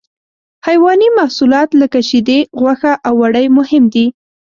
حیواني 0.67 1.09
محصولات 1.17 1.69
لکه 1.81 1.99
شیدې، 2.09 2.39
غوښه 2.59 2.93
او 3.07 3.13
وړۍ 3.21 3.45
مهم 3.57 3.83
دي. 3.93 4.05